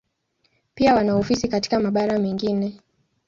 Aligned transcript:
Pia 0.75 0.95
wana 0.95 1.15
ofisi 1.15 1.47
katika 1.47 1.79
mabara 1.79 2.19
mengine. 2.19 2.77